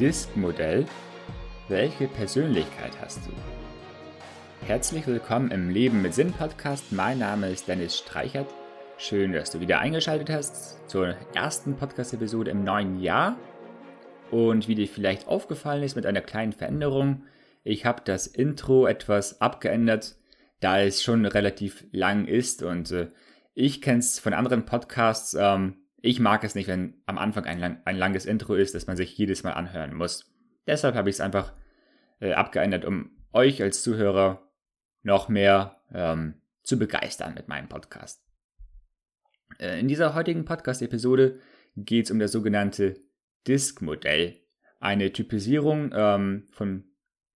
[0.00, 0.86] Disk-Modell
[1.68, 4.66] Welche Persönlichkeit hast du?
[4.66, 6.90] Herzlich willkommen im Leben mit Sinn Podcast.
[6.90, 8.48] Mein Name ist Dennis Streichert.
[8.96, 13.36] Schön, dass du wieder eingeschaltet hast zur ersten Podcast-Episode im neuen Jahr.
[14.30, 17.24] Und wie dir vielleicht aufgefallen ist, mit einer kleinen Veränderung.
[17.62, 20.16] Ich habe das Intro etwas abgeändert,
[20.60, 23.08] da es schon relativ lang ist und äh,
[23.52, 25.36] ich kenne es von anderen Podcasts.
[25.38, 28.86] Ähm, ich mag es nicht, wenn am Anfang ein, lang, ein langes Intro ist, das
[28.86, 30.32] man sich jedes Mal anhören muss.
[30.66, 31.52] Deshalb habe ich es einfach
[32.20, 34.50] äh, abgeändert, um euch als Zuhörer
[35.02, 38.22] noch mehr ähm, zu begeistern mit meinem Podcast.
[39.58, 41.38] Äh, in dieser heutigen Podcast-Episode
[41.76, 43.00] geht es um das sogenannte
[43.46, 44.40] Disk-Modell,
[44.78, 46.84] eine Typisierung ähm, von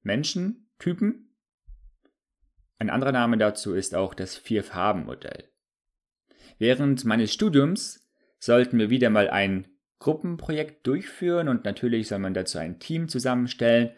[0.02, 1.34] Menschentypen.
[2.78, 5.48] Ein anderer Name dazu ist auch das Vier-Farben-Modell.
[6.58, 8.03] Während meines Studiums
[8.44, 9.66] sollten wir wieder mal ein
[10.00, 13.90] Gruppenprojekt durchführen und natürlich soll man dazu ein Team zusammenstellen.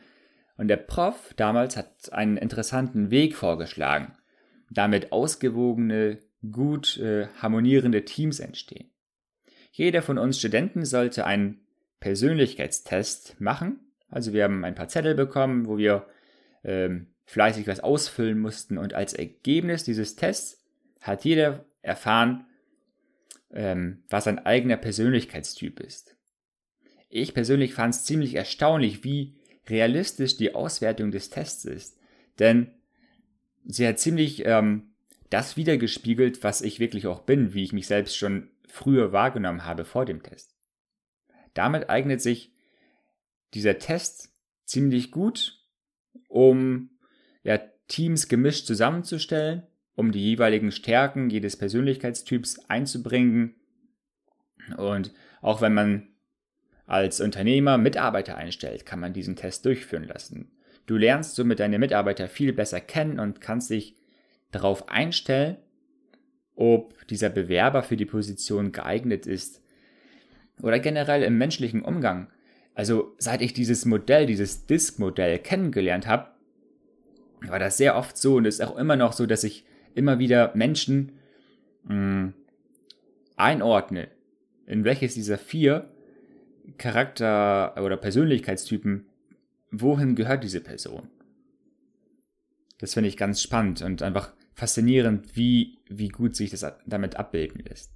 [0.56, 4.16] Und der Prof damals hat einen interessanten Weg vorgeschlagen,
[4.70, 6.18] damit ausgewogene,
[6.52, 8.90] gut äh, harmonierende Teams entstehen.
[9.72, 11.66] Jeder von uns Studenten sollte einen
[11.98, 13.80] Persönlichkeitstest machen.
[14.08, 16.06] Also wir haben ein paar Zettel bekommen, wo wir
[16.62, 20.64] ähm, fleißig was ausfüllen mussten und als Ergebnis dieses Tests
[21.00, 22.46] hat jeder erfahren,
[23.56, 26.14] ähm, was sein eigener Persönlichkeitstyp ist.
[27.08, 31.98] Ich persönlich fand es ziemlich erstaunlich, wie realistisch die Auswertung des Tests ist.
[32.38, 32.70] Denn
[33.64, 34.90] sie hat ziemlich ähm,
[35.30, 39.84] das wiedergespiegelt, was ich wirklich auch bin, wie ich mich selbst schon früher wahrgenommen habe
[39.84, 40.54] vor dem Test.
[41.54, 42.52] Damit eignet sich
[43.54, 44.34] dieser Test
[44.64, 45.64] ziemlich gut,
[46.28, 46.90] um
[47.42, 49.62] ja, Teams gemischt zusammenzustellen
[49.96, 53.56] um die jeweiligen Stärken jedes Persönlichkeitstyps einzubringen.
[54.76, 56.08] Und auch wenn man
[56.86, 60.52] als Unternehmer Mitarbeiter einstellt, kann man diesen Test durchführen lassen.
[60.86, 63.96] Du lernst somit deine Mitarbeiter viel besser kennen und kannst dich
[64.52, 65.56] darauf einstellen,
[66.54, 69.62] ob dieser Bewerber für die Position geeignet ist.
[70.62, 72.28] Oder generell im menschlichen Umgang.
[72.74, 76.30] Also seit ich dieses Modell, dieses Disk-Modell kennengelernt habe,
[77.42, 79.65] war das sehr oft so und ist auch immer noch so, dass ich
[79.96, 81.12] immer wieder Menschen
[81.84, 82.34] mh, hm,
[83.36, 84.08] einordne,
[84.66, 85.90] in welches dieser vier
[86.78, 89.06] Charakter- oder Persönlichkeitstypen,
[89.70, 91.08] wohin gehört diese Person.
[92.78, 97.62] Das finde ich ganz spannend und einfach faszinierend, wie, wie gut sich das damit abbilden
[97.68, 97.92] lässt.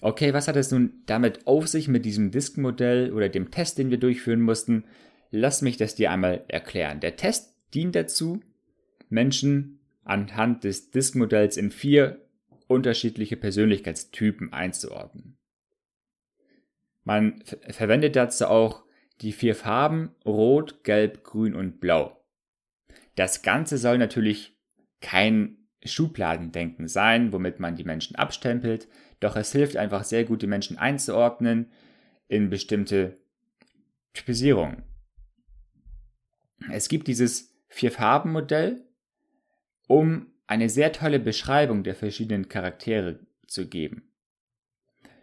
[0.00, 3.90] Okay, was hat es nun damit auf sich mit diesem Disk-Modell oder dem Test, den
[3.90, 4.84] wir durchführen mussten?
[5.30, 7.00] Lass mich das dir einmal erklären.
[7.00, 8.40] Der Test dient dazu,
[9.08, 12.28] Menschen anhand des Disk-Modells in vier
[12.66, 15.38] unterschiedliche Persönlichkeitstypen einzuordnen.
[17.02, 18.84] Man verwendet dazu auch
[19.20, 22.24] die vier Farben Rot, Gelb, Grün und Blau.
[23.16, 24.58] Das Ganze soll natürlich
[25.00, 28.88] kein Schubladendenken sein, womit man die Menschen abstempelt,
[29.20, 31.70] doch es hilft einfach sehr gut, die Menschen einzuordnen
[32.26, 33.18] in bestimmte
[34.14, 34.82] Typisierungen.
[36.72, 38.86] Es gibt dieses Vier-Farben-Modell,
[39.86, 44.10] um eine sehr tolle Beschreibung der verschiedenen Charaktere zu geben.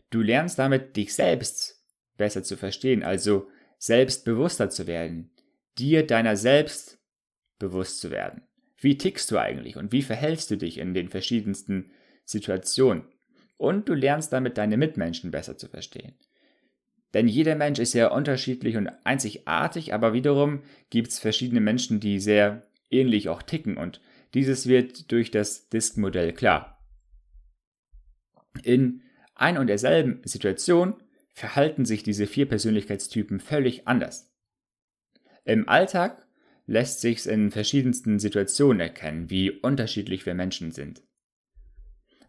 [0.10, 1.84] Du lernst damit dich selbst
[2.18, 5.32] besser zu verstehen, also selbstbewusster zu werden,
[5.78, 7.00] dir deiner selbst
[7.60, 8.44] bewusst zu werden.
[8.78, 11.92] Wie tickst du eigentlich und wie verhältst du dich in den verschiedensten
[12.26, 13.04] Situationen?
[13.58, 16.16] Und du lernst damit deine Mitmenschen besser zu verstehen.
[17.14, 22.20] Denn jeder Mensch ist sehr unterschiedlich und einzigartig, aber wiederum gibt es verschiedene Menschen, die
[22.20, 24.02] sehr ähnlich auch ticken und
[24.34, 26.84] dieses wird durch das Disk-Modell klar.
[28.64, 29.04] In
[29.36, 30.96] ein und derselben Situation
[31.34, 34.32] verhalten sich diese vier Persönlichkeitstypen völlig anders.
[35.46, 36.28] Im Alltag
[36.68, 41.02] lässt sich in verschiedensten Situationen erkennen, wie unterschiedlich wir Menschen sind.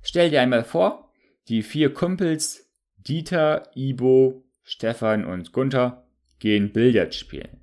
[0.02, 1.12] Stell dir einmal vor,
[1.48, 6.06] die vier Kumpels Dieter, Ibo, Stefan und Gunther
[6.38, 7.60] gehen Billard spielen.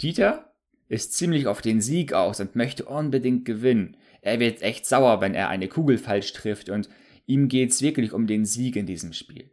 [0.00, 0.51] Dieter
[0.92, 3.96] ist ziemlich auf den Sieg aus und möchte unbedingt gewinnen.
[4.20, 6.90] Er wird echt sauer, wenn er eine Kugel falsch trifft und
[7.24, 9.50] ihm geht's wirklich um den Sieg in diesem Spiel.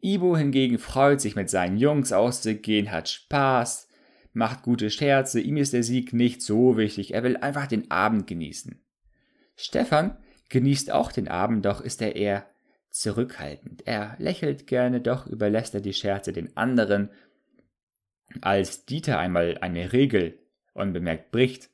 [0.00, 3.88] Ibo hingegen freut sich mit seinen Jungs auszugehen, hat Spaß,
[4.34, 8.28] macht gute Scherze, ihm ist der Sieg nicht so wichtig, er will einfach den Abend
[8.28, 8.80] genießen.
[9.56, 10.16] Stefan
[10.48, 12.46] genießt auch den Abend, doch ist er eher
[12.90, 13.84] zurückhaltend.
[13.84, 17.10] Er lächelt gerne, doch überlässt er die Scherze den anderen
[18.42, 20.38] als Dieter einmal eine Regel
[20.72, 21.70] unbemerkt bricht,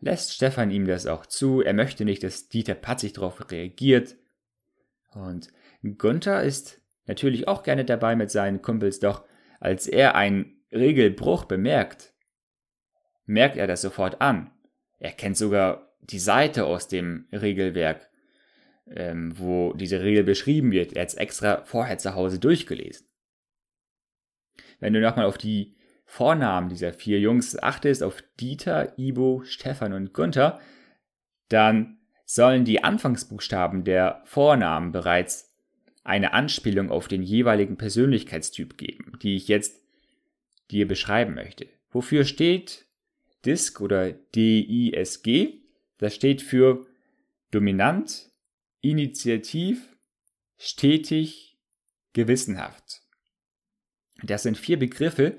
[0.00, 1.62] lässt Stefan ihm das auch zu.
[1.62, 4.16] Er möchte nicht, dass Dieter patzig darauf reagiert.
[5.12, 5.48] Und
[5.98, 9.24] Gunther ist natürlich auch gerne dabei mit seinen Kumpels, doch
[9.60, 12.12] Als er einen Regelbruch bemerkt,
[13.24, 14.50] merkt er das sofort an.
[14.98, 18.10] Er kennt sogar die Seite aus dem Regelwerk,
[18.86, 20.92] ähm, wo diese Regel beschrieben wird.
[20.92, 23.06] Er hat es extra vorher zu Hause durchgelesen.
[24.80, 30.12] Wenn du nochmal auf die Vornamen dieser vier Jungs achtest, auf Dieter, Ibo, Stefan und
[30.12, 30.60] Gunther,
[31.48, 35.54] dann sollen die Anfangsbuchstaben der Vornamen bereits
[36.02, 39.82] eine Anspielung auf den jeweiligen Persönlichkeitstyp geben, die ich jetzt
[40.70, 41.68] dir beschreiben möchte.
[41.90, 42.86] Wofür steht
[43.44, 45.60] DISC oder DISG?
[45.98, 46.86] Das steht für
[47.50, 48.30] dominant,
[48.80, 49.88] initiativ,
[50.58, 51.58] stetig,
[52.12, 53.02] gewissenhaft.
[54.22, 55.36] Das sind vier Begriffe,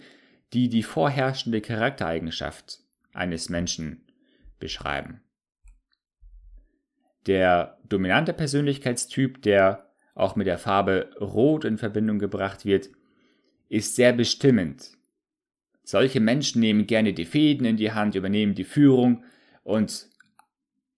[0.53, 2.79] die die vorherrschende Charaktereigenschaft
[3.13, 4.05] eines Menschen
[4.59, 5.21] beschreiben.
[7.27, 12.89] Der dominante Persönlichkeitstyp, der auch mit der Farbe Rot in Verbindung gebracht wird,
[13.67, 14.91] ist sehr bestimmend.
[15.83, 19.23] Solche Menschen nehmen gerne die Fäden in die Hand, übernehmen die Führung
[19.63, 20.07] und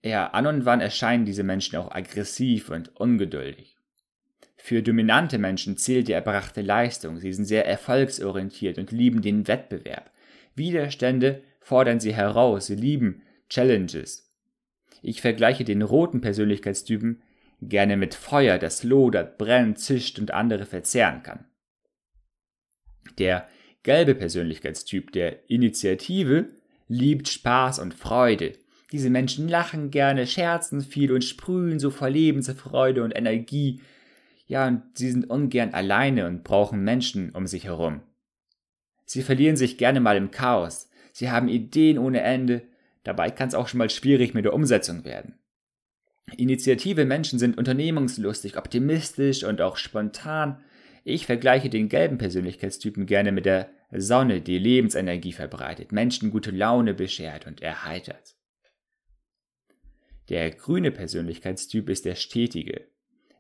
[0.04, 3.77] ja, an und wann erscheinen diese Menschen auch aggressiv und ungeduldig.
[4.68, 10.12] Für dominante Menschen zählt die erbrachte Leistung, sie sind sehr erfolgsorientiert und lieben den Wettbewerb.
[10.56, 14.30] Widerstände fordern sie heraus, sie lieben Challenges.
[15.02, 17.22] Ich vergleiche den roten Persönlichkeitstypen
[17.62, 21.46] gerne mit Feuer, das lodert, brennt, zischt und andere verzehren kann.
[23.20, 23.48] Der
[23.84, 26.50] gelbe Persönlichkeitstyp der Initiative
[26.90, 28.52] liebt Spaß und Freude.
[28.92, 33.80] Diese Menschen lachen gerne, scherzen viel und sprühen so vor Lebensfreude und Energie.
[34.48, 38.02] Ja, und sie sind ungern alleine und brauchen Menschen um sich herum.
[39.06, 40.90] Sie verlieren sich gerne mal im Chaos.
[41.14, 42.64] Sie haben Ideen ohne Ende
[43.08, 45.36] Dabei kann es auch schon mal schwierig mit der Umsetzung werden.
[46.36, 50.62] Initiative Menschen sind unternehmungslustig, optimistisch und auch spontan.
[51.06, 56.94] Ich vergleiche den gelben Persönlichkeitstypen gerne mit der Sonne, die Lebensenergie verbreitet, Menschen gute Laune
[56.94, 58.36] beschert und erheitert.
[60.28, 62.90] Der grüne Persönlichkeitstyp ist der Stetige.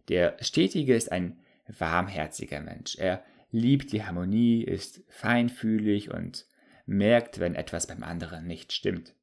[0.09, 2.95] Der Stetige ist ein warmherziger Mensch.
[2.97, 6.45] Er liebt die Harmonie, ist feinfühlig und
[6.85, 9.13] merkt, wenn etwas beim anderen nicht stimmt.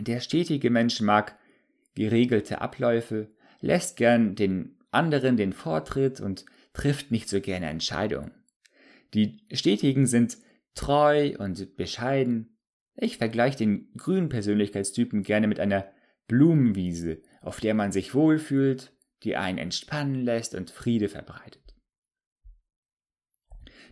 [0.00, 1.38] Der stetige Mensch mag
[1.94, 3.30] geregelte Abläufe,
[3.60, 8.32] lässt gern den anderen den Vortritt und trifft nicht so gerne Entscheidungen.
[9.14, 10.36] Die Stetigen sind
[10.74, 12.58] treu und bescheiden.
[12.96, 15.86] Ich vergleiche den grünen Persönlichkeitstypen gerne mit einer
[16.28, 18.92] Blumenwiese, auf der man sich wohlfühlt,
[19.22, 21.74] die einen entspannen lässt und Friede verbreitet.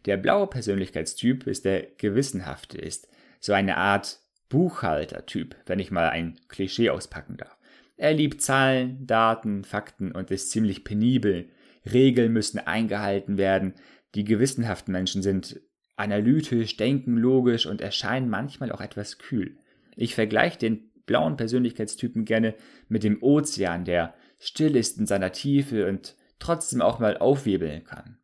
[0.05, 3.09] Der blaue Persönlichkeitstyp ist der gewissenhafte, ist
[3.41, 7.57] so eine Art Buchhalter-Typ, wenn ich mal ein Klischee auspacken darf.
[7.97, 11.49] Er liebt Zahlen, Daten, Fakten und ist ziemlich penibel.
[11.91, 13.75] Regeln müssen eingehalten werden.
[14.15, 15.61] Die gewissenhaften Menschen sind
[15.97, 19.59] analytisch, denken logisch und erscheinen manchmal auch etwas kühl.
[19.97, 22.55] Ich vergleiche den blauen Persönlichkeitstypen gerne
[22.89, 28.19] mit dem Ozean, der still ist in seiner Tiefe und trotzdem auch mal aufwirbeln kann.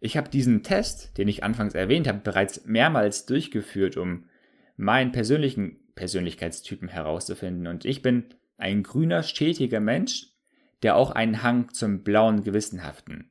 [0.00, 4.28] Ich habe diesen Test, den ich anfangs erwähnt habe, bereits mehrmals durchgeführt, um
[4.76, 7.66] meinen persönlichen Persönlichkeitstypen herauszufinden.
[7.66, 10.28] Und ich bin ein grüner, stetiger Mensch,
[10.82, 13.30] der auch einen Hang zum blauen, gewissenhaften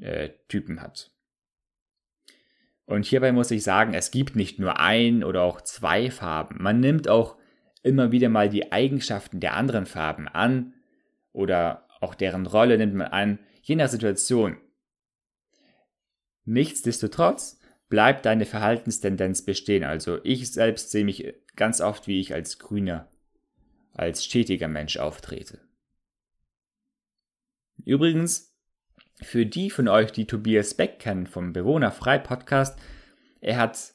[0.00, 1.10] äh, Typen hat.
[2.86, 6.62] Und hierbei muss ich sagen, es gibt nicht nur ein oder auch zwei Farben.
[6.62, 7.37] Man nimmt auch
[7.88, 10.74] immer wieder mal die Eigenschaften der anderen Farben an
[11.32, 14.58] oder auch deren Rolle nimmt man an, je nach Situation.
[16.44, 19.84] Nichtsdestotrotz bleibt deine Verhaltenstendenz bestehen.
[19.84, 23.10] Also ich selbst sehe mich ganz oft, wie ich als grüner,
[23.92, 25.60] als stetiger Mensch auftrete.
[27.84, 28.54] Übrigens,
[29.22, 32.78] für die von euch, die Tobias Beck kennen vom Bewohnerfrei Podcast,
[33.40, 33.94] er hat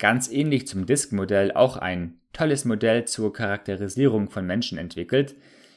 [0.00, 5.36] ganz ähnlich zum Disk-Modell auch ein tolles Modell zur Charakterisierung von Menschen entwickelt.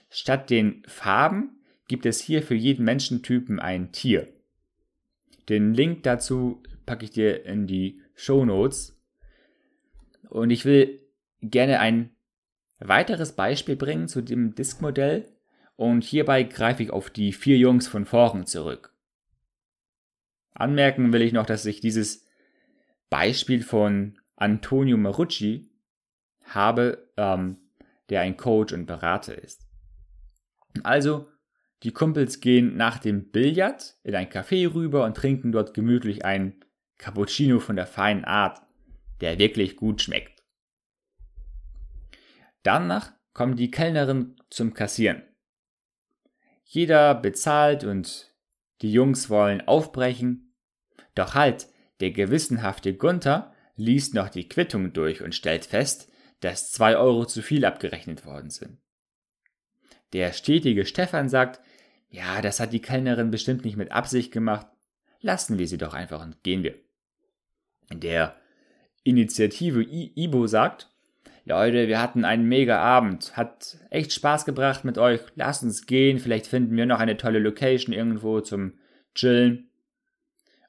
[0.09, 4.27] Statt den Farben gibt es hier für jeden Menschentypen ein Tier.
[5.49, 8.97] Den Link dazu packe ich dir in die Show Notes.
[10.29, 11.01] Und ich will
[11.41, 12.15] gerne ein
[12.79, 15.29] weiteres Beispiel bringen zu dem Disk-Modell.
[15.75, 18.95] Und hierbei greife ich auf die vier Jungs von vorhin zurück.
[20.53, 22.22] Anmerken will ich noch, dass ich dieses
[23.13, 25.69] Beispiel von Antonio Marucci
[26.45, 27.57] habe, ähm,
[28.09, 29.67] der ein Coach und Berater ist.
[30.81, 31.29] Also
[31.83, 36.65] die Kumpels gehen nach dem Billard in ein Café rüber und trinken dort gemütlich einen
[36.97, 38.63] Cappuccino von der feinen Art,
[39.21, 40.43] der wirklich gut schmeckt.
[42.63, 45.21] Danach kommen die Kellnerin zum Kassieren.
[46.63, 48.33] Jeder bezahlt und
[48.81, 50.55] die Jungs wollen aufbrechen.
[51.13, 51.67] Doch halt,
[51.99, 57.41] der gewissenhafte Gunther liest noch die Quittung durch und stellt fest, dass zwei Euro zu
[57.41, 58.77] viel abgerechnet worden sind.
[60.11, 61.59] Der stetige Stefan sagt,
[62.09, 64.67] ja, das hat die Kellnerin bestimmt nicht mit Absicht gemacht,
[65.21, 66.75] lassen wir sie doch einfach und gehen wir.
[67.91, 68.35] Der
[69.03, 70.89] Initiative IBO sagt,
[71.45, 76.19] Leute, wir hatten einen mega Abend, hat echt Spaß gebracht mit euch, lasst uns gehen,
[76.19, 78.79] vielleicht finden wir noch eine tolle Location irgendwo zum
[79.13, 79.69] Chillen.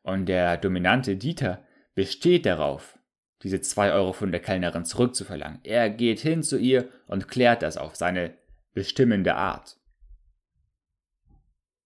[0.04, 2.98] Und der dominante Dieter besteht darauf,
[3.42, 5.60] diese zwei Euro von der Kellnerin zurückzuverlangen.
[5.64, 8.34] Er geht hin zu ihr und klärt das auf seine
[8.74, 9.78] bestimmende Art.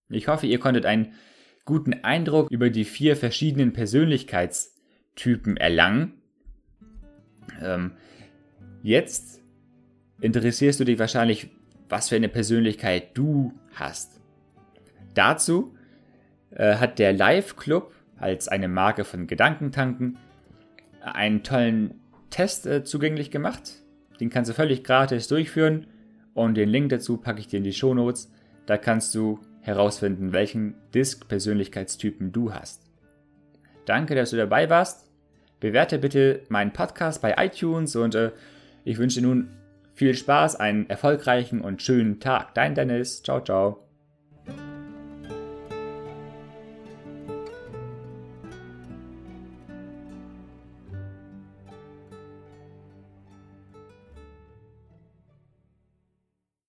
[0.08, 1.14] Ich hoffe, ihr konntet einen
[1.64, 6.20] guten Eindruck über die vier verschiedenen Persönlichkeitstypen erlangen.
[7.62, 7.92] Ähm,
[8.82, 9.42] jetzt
[10.20, 11.50] interessierst du dich wahrscheinlich,
[11.88, 14.20] was für eine Persönlichkeit du hast.
[15.14, 15.76] Dazu
[16.50, 20.18] äh, hat der Live Club als eine Marke von Gedankentanken
[21.00, 23.72] einen tollen Test äh, zugänglich gemacht.
[24.20, 25.86] Den kannst du völlig gratis durchführen
[26.34, 28.30] und den Link dazu packe ich dir in die Show Notes.
[28.66, 32.82] Da kannst du herausfinden, welchen Disk-Persönlichkeitstypen du hast.
[33.86, 35.08] Danke, dass du dabei warst.
[35.60, 38.32] Bewerte bitte meinen Podcast bei iTunes und äh,
[38.84, 39.50] ich wünsche nun
[39.94, 42.54] viel Spaß, einen erfolgreichen und schönen Tag.
[42.54, 43.22] Dein Dennis.
[43.22, 43.87] Ciao, ciao.